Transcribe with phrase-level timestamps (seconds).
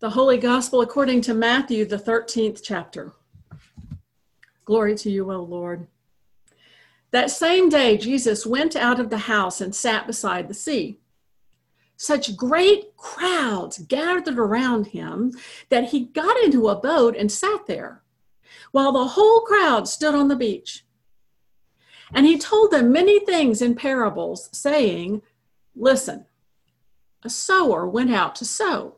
[0.00, 3.14] The Holy Gospel according to Matthew, the 13th chapter.
[4.64, 5.88] Glory to you, O Lord.
[7.10, 11.00] That same day, Jesus went out of the house and sat beside the sea.
[11.96, 15.32] Such great crowds gathered around him
[15.68, 18.04] that he got into a boat and sat there,
[18.70, 20.84] while the whole crowd stood on the beach.
[22.14, 25.22] And he told them many things in parables, saying,
[25.74, 26.26] Listen,
[27.24, 28.97] a sower went out to sow.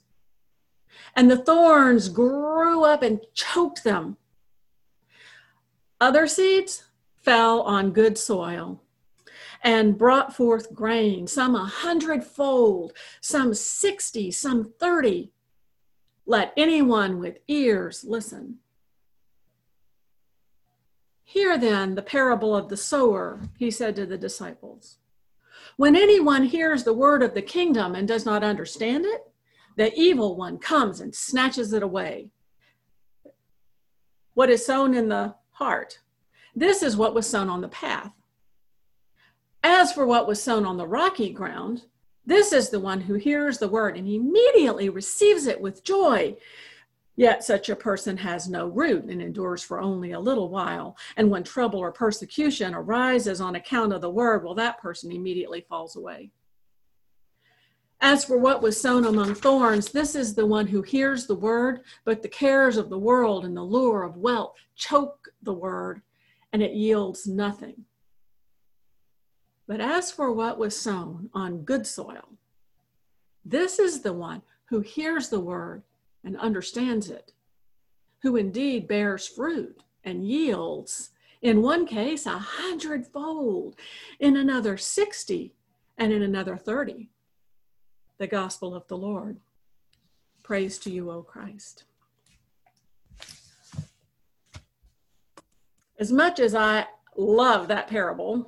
[1.15, 4.17] and the thorns grew up and choked them.
[5.99, 8.81] Other seeds fell on good soil
[9.63, 15.31] and brought forth grain, some a hundredfold, some sixty, some thirty.
[16.25, 18.57] Let anyone with ears listen.
[21.23, 24.97] Hear then the parable of the sower, he said to the disciples.
[25.77, 29.30] When anyone hears the word of the kingdom and does not understand it,
[29.77, 32.29] the evil one comes and snatches it away.
[34.33, 35.99] What is sown in the heart?
[36.55, 38.13] This is what was sown on the path.
[39.63, 41.83] As for what was sown on the rocky ground,
[42.25, 46.35] this is the one who hears the word and immediately receives it with joy.
[47.15, 50.97] Yet such a person has no root and endures for only a little while.
[51.17, 55.61] And when trouble or persecution arises on account of the word, well, that person immediately
[55.67, 56.31] falls away.
[58.03, 61.81] As for what was sown among thorns, this is the one who hears the word,
[62.03, 66.01] but the cares of the world and the lure of wealth choke the word,
[66.51, 67.85] and it yields nothing.
[69.67, 72.27] But as for what was sown on good soil,
[73.45, 75.83] this is the one who hears the word
[76.23, 77.33] and understands it,
[78.23, 81.11] who indeed bears fruit and yields,
[81.43, 83.75] in one case, a hundredfold,
[84.19, 85.53] in another, 60,
[85.99, 87.10] and in another, 30
[88.21, 89.39] the gospel of the Lord.
[90.43, 91.85] Praise to you, O Christ.
[95.97, 96.85] As much as I
[97.17, 98.47] love that parable,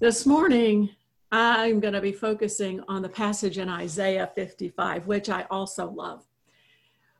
[0.00, 0.90] this morning
[1.32, 6.22] I'm going to be focusing on the passage in Isaiah 55, which I also love.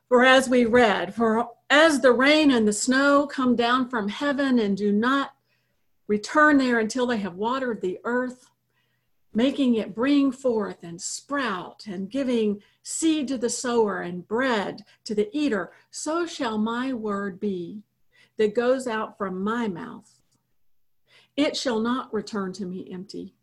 [0.09, 4.59] For as we read, for as the rain and the snow come down from heaven
[4.59, 5.32] and do not
[6.09, 8.50] return there until they have watered the earth,
[9.36, 15.14] making it bring forth and sprout, and giving seed to the sower and bread to
[15.14, 17.82] the eater, so shall my word be
[18.38, 20.22] that goes out from my mouth.
[21.36, 23.34] It shall not return to me empty,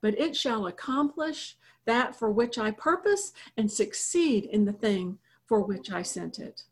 [0.00, 5.60] but it shall accomplish that for which I purpose and succeed in the thing for
[5.60, 6.62] which I sent it.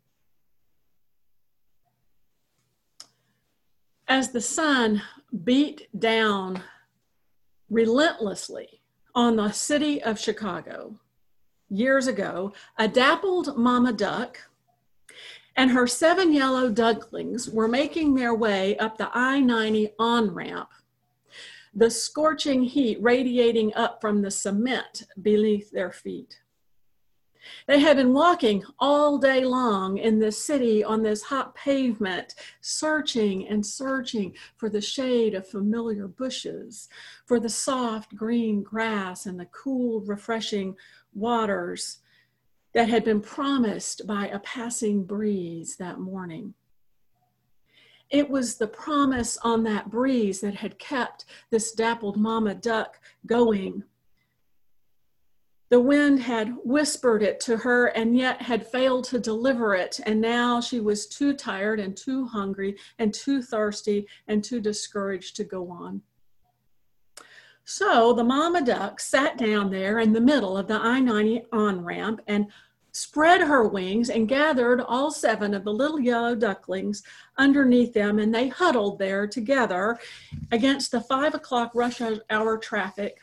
[4.08, 5.02] As the sun
[5.44, 6.62] beat down
[7.70, 8.82] relentlessly
[9.14, 10.98] on the city of Chicago
[11.68, 14.38] years ago, a dappled mama duck
[15.56, 20.68] and her seven yellow ducklings were making their way up the I 90 on ramp,
[21.74, 26.40] the scorching heat radiating up from the cement beneath their feet.
[27.66, 33.48] They had been walking all day long in this city on this hot pavement, searching
[33.48, 36.88] and searching for the shade of familiar bushes,
[37.26, 40.76] for the soft green grass and the cool, refreshing
[41.14, 41.98] waters
[42.74, 46.54] that had been promised by a passing breeze that morning.
[48.10, 53.82] It was the promise on that breeze that had kept this dappled mama duck going
[55.68, 59.98] the wind had whispered it to her and yet had failed to deliver it.
[60.04, 65.36] And now she was too tired and too hungry and too thirsty and too discouraged
[65.36, 66.02] to go on.
[67.64, 71.84] So the mama duck sat down there in the middle of the I 90 on
[71.84, 72.46] ramp and
[72.92, 77.02] spread her wings and gathered all seven of the little yellow ducklings
[77.36, 79.98] underneath them, and they huddled there together
[80.50, 83.18] against the five o'clock rush hour traffic.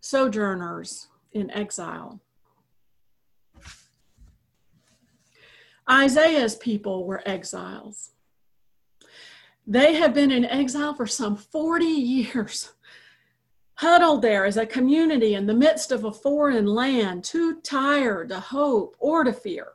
[0.00, 2.20] Sojourners, in exile.
[5.90, 8.12] Isaiah's people were exiles.
[9.66, 12.72] They had been in exile for some 40 years.
[13.80, 18.38] huddled there as a community in the midst of a foreign land, too tired to
[18.38, 19.68] hope or to fear.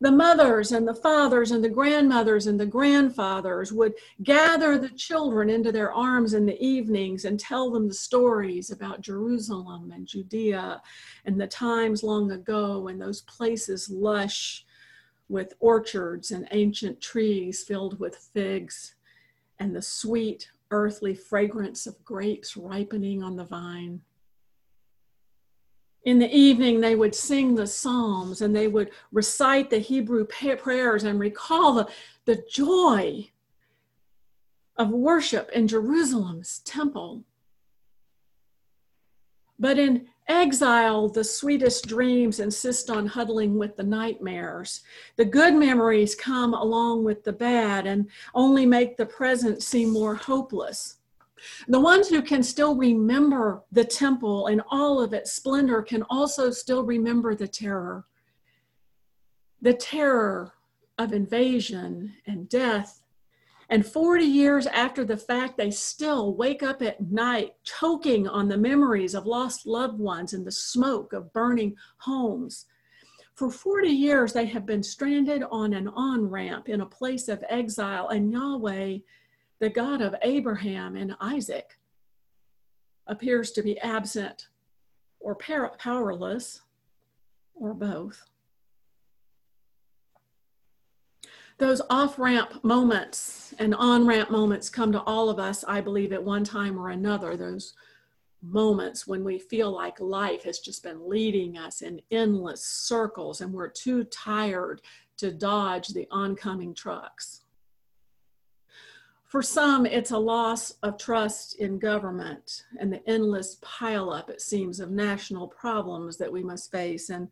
[0.00, 5.48] The mothers and the fathers and the grandmothers and the grandfathers would gather the children
[5.48, 10.82] into their arms in the evenings and tell them the stories about Jerusalem and Judea
[11.24, 14.66] and the times long ago and those places lush
[15.28, 18.94] with orchards and ancient trees filled with figs
[19.58, 24.00] and the sweet earthly fragrance of grapes ripening on the vine.
[26.06, 31.02] In the evening, they would sing the Psalms and they would recite the Hebrew prayers
[31.02, 31.88] and recall the,
[32.26, 33.28] the joy
[34.76, 37.24] of worship in Jerusalem's temple.
[39.58, 44.82] But in exile, the sweetest dreams insist on huddling with the nightmares.
[45.16, 50.14] The good memories come along with the bad and only make the present seem more
[50.14, 50.98] hopeless.
[51.68, 56.50] The ones who can still remember the temple and all of its splendor can also
[56.50, 58.06] still remember the terror.
[59.60, 60.52] The terror
[60.98, 63.02] of invasion and death
[63.68, 68.56] and 40 years after the fact, they still wake up at night choking on the
[68.56, 72.66] memories of lost loved ones and the smoke of burning homes.
[73.34, 77.44] For 40 years, they have been stranded on an on ramp in a place of
[77.48, 78.98] exile, and Yahweh,
[79.60, 81.78] the God of Abraham and Isaac,
[83.06, 84.48] appears to be absent
[85.20, 86.62] or powerless
[87.54, 88.24] or both.
[91.58, 96.12] those off ramp moments and on ramp moments come to all of us, I believe,
[96.12, 97.36] at one time or another.
[97.36, 97.74] Those
[98.42, 103.52] moments when we feel like life has just been leading us in endless circles and
[103.52, 104.82] we're too tired
[105.16, 107.45] to dodge the oncoming trucks.
[109.26, 114.78] For some, it's a loss of trust in government and the endless pileup, it seems,
[114.78, 117.10] of national problems that we must face.
[117.10, 117.28] And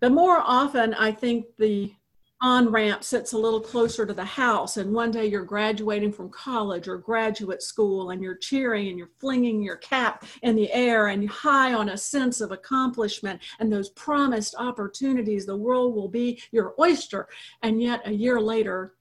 [0.00, 1.92] the more often, I think the
[2.40, 6.30] on ramp sits a little closer to the house and one day you're graduating from
[6.30, 11.08] college or graduate school and you're cheering and you're flinging your cap in the air
[11.08, 16.40] and high on a sense of accomplishment and those promised opportunities the world will be
[16.52, 17.26] your oyster
[17.62, 18.94] and yet a year later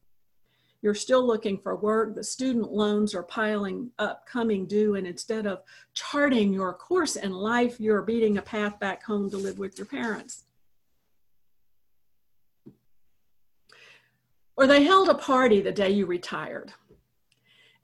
[0.82, 5.46] you're still looking for work the student loans are piling up coming due and instead
[5.46, 5.62] of
[5.94, 9.88] charting your course in life you're beating a path back home to live with your
[9.88, 10.46] parents
[14.58, 16.74] Or they held a party the day you retired.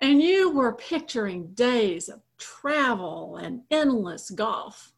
[0.02, 4.92] And you were picturing days of travel and endless golf.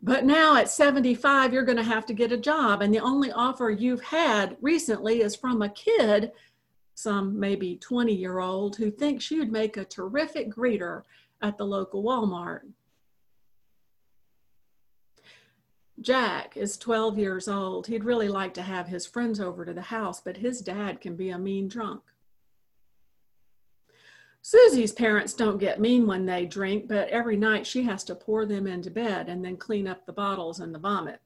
[0.00, 2.82] But now at 75, you're going to have to get a job.
[2.82, 6.30] And the only offer you've had recently is from a kid,
[6.98, 11.02] some maybe 20 year old, who thinks you'd make a terrific greeter
[11.40, 12.62] at the local Walmart.
[16.00, 17.86] Jack is 12 years old.
[17.86, 21.14] He'd really like to have his friends over to the house, but his dad can
[21.14, 22.02] be a mean drunk.
[24.42, 28.44] Susie's parents don't get mean when they drink, but every night she has to pour
[28.44, 31.20] them into bed and then clean up the bottles and the vomit.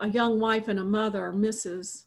[0.00, 2.04] A young wife and a mother misses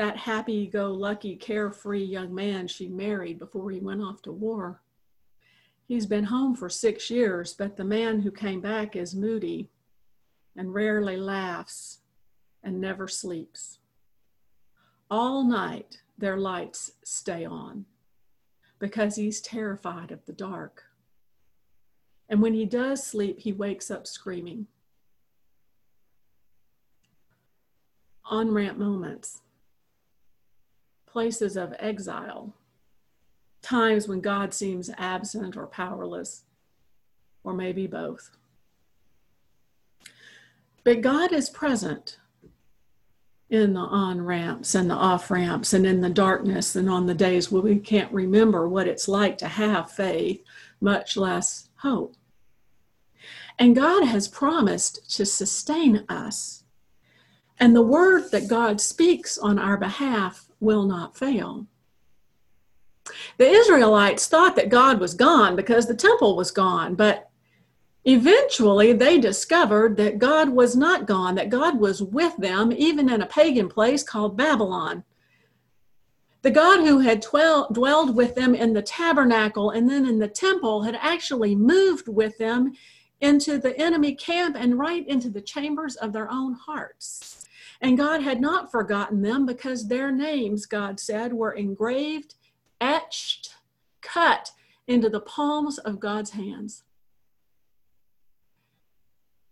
[0.00, 4.80] that happy go lucky, carefree young man she married before he went off to war.
[5.86, 9.68] He's been home for six years, but the man who came back is moody
[10.56, 12.00] and rarely laughs
[12.62, 13.80] and never sleeps.
[15.10, 17.84] All night, their lights stay on
[18.78, 20.84] because he's terrified of the dark.
[22.30, 24.66] And when he does sleep, he wakes up screaming.
[28.24, 29.42] On ramp moments,
[31.12, 32.54] places of exile
[33.62, 36.44] times when God seems absent or powerless,
[37.44, 38.30] or maybe both.
[40.84, 42.18] But God is present
[43.50, 47.14] in the on ramps and the off ramps and in the darkness and on the
[47.14, 50.42] days where we can't remember what it's like to have faith,
[50.80, 52.14] much less hope.
[53.58, 56.64] And God has promised to sustain us.
[57.58, 61.66] And the word that God speaks on our behalf will not fail.
[63.38, 67.30] The Israelites thought that God was gone because the temple was gone, but
[68.04, 73.22] eventually they discovered that God was not gone, that God was with them, even in
[73.22, 75.04] a pagan place called Babylon.
[76.42, 80.82] The God who had dwelled with them in the tabernacle and then in the temple
[80.82, 82.72] had actually moved with them
[83.20, 87.39] into the enemy camp and right into the chambers of their own hearts.
[87.80, 92.34] And God had not forgotten them because their names, God said, were engraved
[92.80, 93.54] etched,
[94.00, 94.52] cut
[94.86, 96.82] into the palms of God's hands.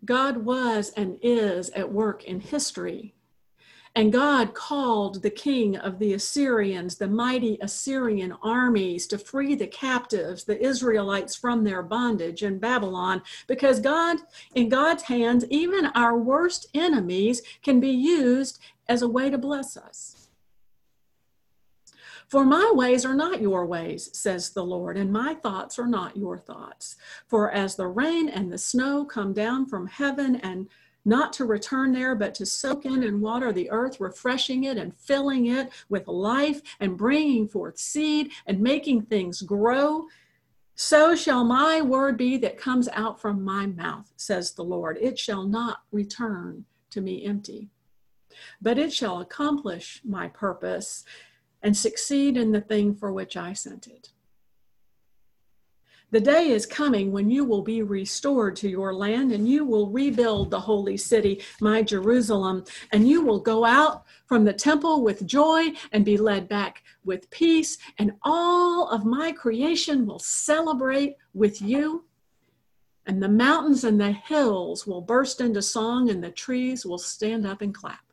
[0.04, 3.14] God was and is at work in history.
[3.94, 9.66] And God called the king of the Assyrians, the mighty Assyrian armies, to free the
[9.66, 14.18] captives, the Israelites, from their bondage in Babylon, because God,
[14.54, 19.76] in God's hands, even our worst enemies can be used as a way to bless
[19.76, 20.28] us.
[22.28, 26.14] For my ways are not your ways, says the Lord, and my thoughts are not
[26.14, 26.96] your thoughts.
[27.26, 30.68] For as the rain and the snow come down from heaven and
[31.04, 34.96] not to return there, but to soak in and water the earth, refreshing it and
[34.96, 40.06] filling it with life and bringing forth seed and making things grow.
[40.74, 44.98] So shall my word be that comes out from my mouth, says the Lord.
[45.00, 47.68] It shall not return to me empty,
[48.60, 51.04] but it shall accomplish my purpose
[51.62, 54.10] and succeed in the thing for which I sent it.
[56.10, 59.90] The day is coming when you will be restored to your land and you will
[59.90, 65.26] rebuild the holy city, my Jerusalem, and you will go out from the temple with
[65.26, 71.60] joy and be led back with peace, and all of my creation will celebrate with
[71.60, 72.06] you.
[73.04, 77.46] And the mountains and the hills will burst into song, and the trees will stand
[77.46, 78.07] up and clap.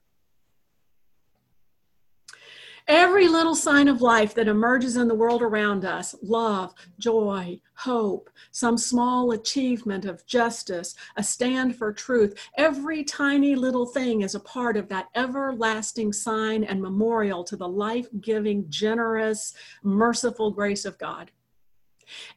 [2.87, 8.29] Every little sign of life that emerges in the world around us love, joy, hope,
[8.51, 14.39] some small achievement of justice, a stand for truth every tiny little thing is a
[14.39, 20.95] part of that everlasting sign and memorial to the life giving, generous, merciful grace of
[20.99, 21.31] God.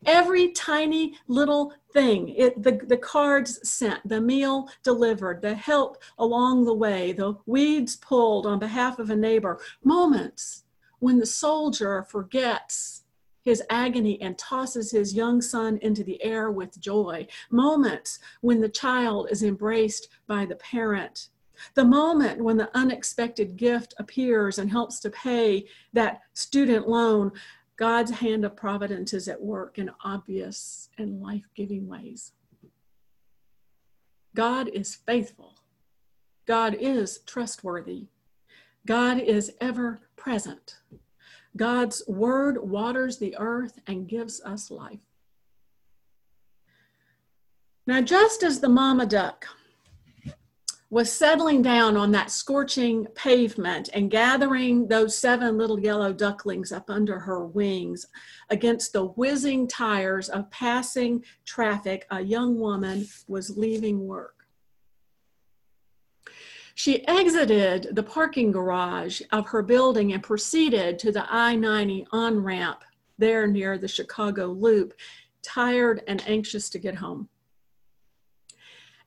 [0.06, 6.64] Every tiny little thing, it, the, the cards sent, the meal delivered, the help along
[6.64, 10.64] the way, the weeds pulled on behalf of a neighbor, moments
[11.00, 13.04] when the soldier forgets
[13.42, 18.68] his agony and tosses his young son into the air with joy, moments when the
[18.68, 21.28] child is embraced by the parent.
[21.74, 27.32] The moment when the unexpected gift appears and helps to pay that student loan,
[27.78, 32.32] God's hand of providence is at work in obvious and life giving ways.
[34.34, 35.54] God is faithful.
[36.44, 38.08] God is trustworthy.
[38.84, 40.78] God is ever present.
[41.56, 44.98] God's word waters the earth and gives us life.
[47.86, 49.46] Now, just as the mama duck
[50.90, 56.88] was settling down on that scorching pavement and gathering those seven little yellow ducklings up
[56.88, 58.06] under her wings
[58.48, 64.34] against the whizzing tires of passing traffic, a young woman was leaving work.
[66.74, 72.42] She exited the parking garage of her building and proceeded to the I 90 on
[72.42, 72.82] ramp
[73.18, 74.94] there near the Chicago Loop,
[75.42, 77.28] tired and anxious to get home.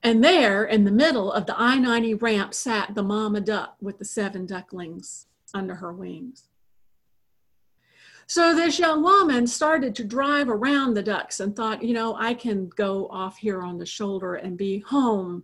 [0.03, 3.99] And there in the middle of the I 90 ramp sat the mama duck with
[3.99, 6.47] the seven ducklings under her wings.
[8.25, 12.33] So this young woman started to drive around the ducks and thought, you know, I
[12.33, 15.43] can go off here on the shoulder and be home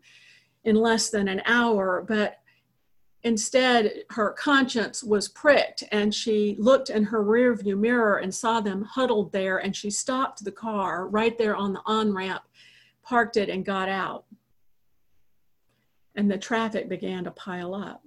[0.63, 2.03] in less than an hour.
[2.07, 2.39] But
[3.23, 8.83] instead, her conscience was pricked and she looked in her rearview mirror and saw them
[8.83, 9.57] huddled there.
[9.57, 12.43] And she stopped the car right there on the on ramp,
[13.03, 14.23] parked it, and got out
[16.17, 18.03] and the traffic began to pile up.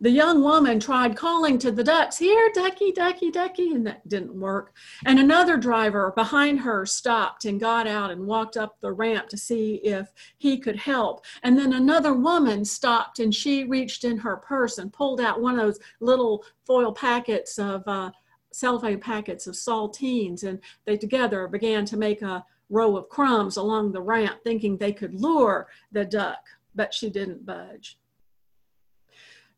[0.00, 4.38] The young woman tried calling to the ducks, here, ducky, ducky, ducky, and that didn't
[4.38, 4.74] work.
[5.06, 9.38] And another driver behind her stopped and got out and walked up the ramp to
[9.38, 11.24] see if he could help.
[11.44, 15.58] And then another woman stopped and she reached in her purse and pulled out one
[15.58, 18.10] of those little foil packets of uh,
[18.52, 20.42] cellophane packets of saltines.
[20.42, 24.92] And they together began to make a row of crumbs along the ramp, thinking they
[24.92, 26.40] could lure the duck,
[26.74, 27.98] but she didn't budge.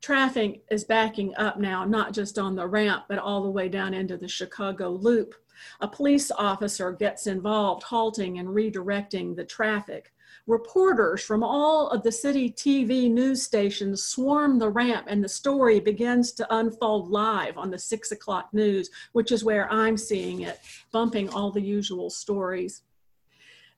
[0.00, 3.94] Traffic is backing up now, not just on the ramp, but all the way down
[3.94, 5.34] into the Chicago Loop.
[5.80, 10.12] A police officer gets involved, halting and redirecting the traffic.
[10.46, 15.80] Reporters from all of the city TV news stations swarm the ramp, and the story
[15.80, 20.60] begins to unfold live on the six o'clock news, which is where I'm seeing it,
[20.92, 22.82] bumping all the usual stories.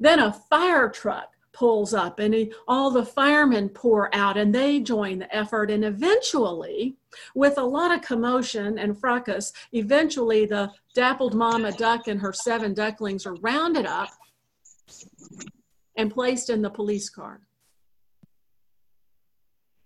[0.00, 4.78] Then a fire truck pulls up and he, all the firemen pour out and they
[4.78, 5.70] join the effort.
[5.70, 6.96] And eventually,
[7.34, 12.74] with a lot of commotion and fracas, eventually the dappled mama duck and her seven
[12.74, 14.10] ducklings are rounded up
[15.96, 17.40] and placed in the police car.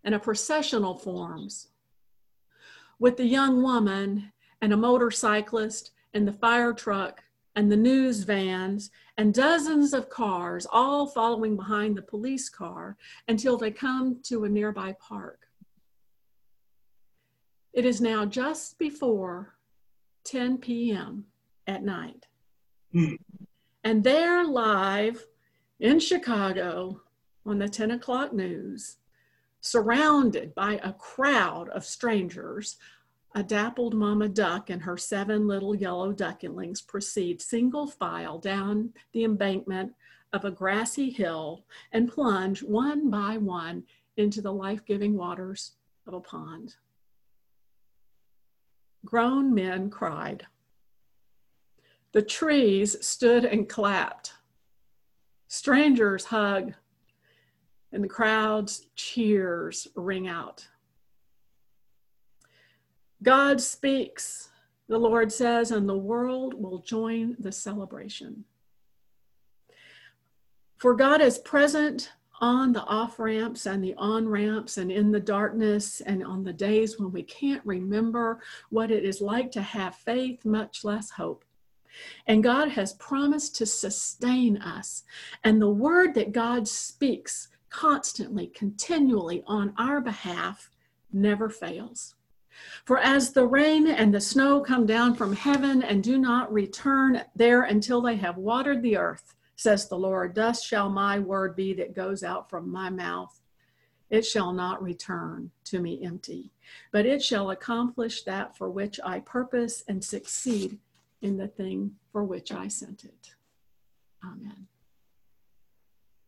[0.05, 1.69] And a processional forms
[2.99, 7.23] with the young woman and a motorcyclist and the fire truck
[7.55, 12.97] and the news vans and dozens of cars all following behind the police car
[13.29, 15.49] until they come to a nearby park.
[17.73, 19.55] It is now just before
[20.25, 21.25] 10 p.m.
[21.67, 22.27] at night.
[22.93, 23.15] Hmm.
[23.85, 25.25] And there, live
[25.81, 27.01] in Chicago
[27.45, 28.99] on the 10 o'clock news,
[29.61, 32.77] surrounded by a crowd of strangers,
[33.35, 39.25] a dappled mama duck and her seven little yellow ducklings proceed single file down the
[39.25, 39.93] embankment
[40.33, 43.85] of a grassy hill and plunge one by one
[44.17, 45.73] into the life giving waters
[46.07, 46.75] of a pond.
[49.05, 50.47] Grown men cried.
[52.13, 54.35] The trees stood and clapped.
[55.49, 56.75] Strangers hug,
[57.93, 60.67] and the crowd's cheers ring out.
[63.23, 64.51] God speaks,
[64.89, 68.45] the Lord says, and the world will join the celebration.
[70.77, 75.21] For God is present on the off ramps and the on ramps and in the
[75.21, 79.95] darkness and on the days when we can't remember what it is like to have
[79.95, 81.45] faith, much less hope.
[82.27, 85.05] And God has promised to sustain us.
[85.45, 90.69] And the word that God speaks constantly, continually on our behalf
[91.13, 92.17] never fails.
[92.85, 97.23] For as the rain and the snow come down from heaven and do not return
[97.35, 101.73] there until they have watered the earth, says the Lord, thus shall my word be
[101.75, 103.41] that goes out from my mouth.
[104.11, 106.53] It shall not return to me empty,
[106.91, 110.79] but it shall accomplish that for which I purpose and succeed
[111.23, 113.35] in the thing for which I sent it.
[114.23, 114.69] Amen.